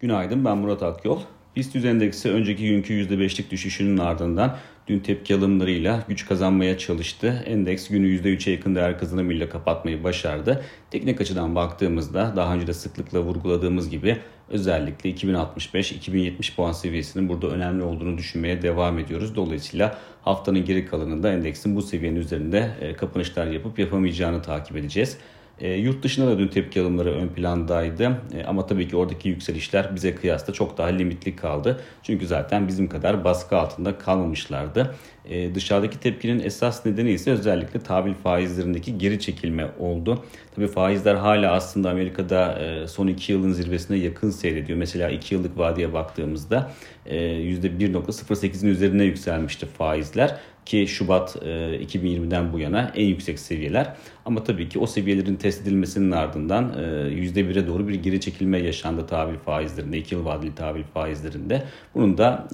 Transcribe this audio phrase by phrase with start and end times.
[0.00, 1.20] Günaydın ben Murat Akyol.
[1.56, 4.56] BIST endeksi önceki günkü %5'lik düşüşünün ardından
[4.88, 7.42] dün tepki alımlarıyla güç kazanmaya çalıştı.
[7.46, 10.64] Endeks günü %3'e yakın değer kazanımıyla kapatmayı başardı.
[10.90, 17.82] Teknik açıdan baktığımızda daha önce de sıklıkla vurguladığımız gibi özellikle 2065-2070 puan seviyesinin burada önemli
[17.82, 19.36] olduğunu düşünmeye devam ediyoruz.
[19.36, 25.18] Dolayısıyla haftanın geri kalanında endeksin bu seviyenin üzerinde e, kapanışlar yapıp yapamayacağını takip edeceğiz.
[25.60, 28.12] E, yurt dışında da dün tepki alımları ön plandaydı.
[28.34, 31.80] E, ama tabii ki oradaki yükselişler bize kıyasla çok daha limitli kaldı.
[32.02, 34.94] Çünkü zaten bizim kadar baskı altında kalmamışlardı.
[35.24, 40.24] E, dışarıdaki tepkinin esas nedeni ise özellikle tahvil faizlerindeki geri çekilme oldu.
[40.56, 44.78] Tabii faizler hala aslında Amerika'da e, son 2 yılın zirvesine yakın seyrediyor.
[44.78, 46.70] Mesela 2 yıllık vadeye baktığımızda
[47.06, 50.36] e, %1.08'in üzerine yükselmişti faizler
[50.66, 53.92] ki Şubat 2020'den bu yana en yüksek seviyeler.
[54.24, 59.38] Ama tabii ki o seviyelerin test edilmesinin ardından %1'e doğru bir geri çekilme yaşandı tahvil
[59.38, 61.62] faizlerinde, 2 yıl vadeli tahvil faizlerinde.
[61.94, 62.48] Bunun da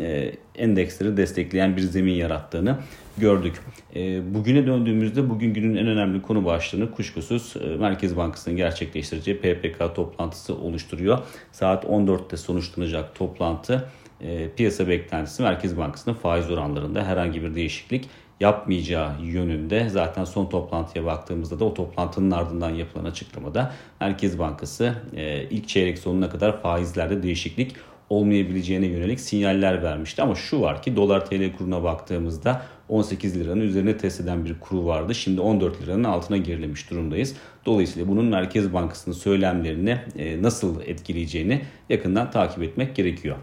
[0.54, 2.76] endeksleri destekleyen bir zemin yarattığını
[3.18, 3.54] gördük.
[4.34, 11.18] Bugüne döndüğümüzde bugün günün en önemli konu başlığını kuşkusuz Merkez Bankası'nın gerçekleştireceği PPK toplantısı oluşturuyor.
[11.52, 13.88] Saat 14'te sonuçlanacak toplantı
[14.22, 18.08] e, piyasa beklentisi Merkez Bankası'nın faiz oranlarında herhangi bir değişiklik
[18.40, 19.88] yapmayacağı yönünde.
[19.88, 25.98] Zaten son toplantıya baktığımızda da o toplantının ardından yapılan açıklamada Merkez Bankası e, ilk çeyrek
[25.98, 27.76] sonuna kadar faizlerde değişiklik
[28.10, 30.22] olmayabileceğine yönelik sinyaller vermişti.
[30.22, 34.86] Ama şu var ki dolar TL kuruna baktığımızda 18 liranın üzerine test eden bir kuru
[34.86, 35.14] vardı.
[35.14, 37.36] Şimdi 14 liranın altına gerilemiş durumdayız.
[37.66, 43.36] Dolayısıyla bunun Merkez Bankası'nın söylemlerini e, nasıl etkileyeceğini yakından takip etmek gerekiyor.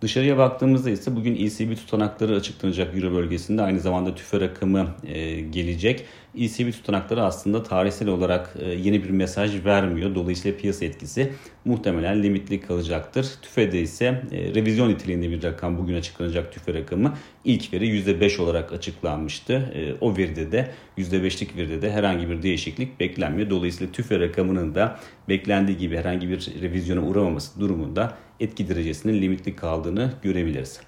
[0.00, 3.62] Dışarıya baktığımızda ise bugün ECB tutanakları açıklanacak Euro bölgesinde.
[3.62, 6.04] Aynı zamanda tüfe rakamı e, gelecek.
[6.36, 10.14] ECB tutanakları aslında tarihsel olarak e, yeni bir mesaj vermiyor.
[10.14, 11.32] Dolayısıyla piyasa etkisi
[11.64, 13.26] muhtemelen limitli kalacaktır.
[13.42, 17.14] TÜFE'de ise e, revizyon niteliğinde bir rakam bugün açıklanacak tüfe rakamı.
[17.44, 19.52] ilk veri %5 olarak açıklanmıştı.
[19.52, 23.50] E, o veride de %5'lik veride de herhangi bir değişiklik beklenmiyor.
[23.50, 30.12] Dolayısıyla tüfe rakamının da beklendiği gibi herhangi bir revizyona uğramaması durumunda etki derecesinin limitli kaldığını
[30.22, 30.80] görebiliriz.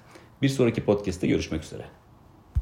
[0.43, 1.83] Bir sonraki podcast'te görüşmek üzere.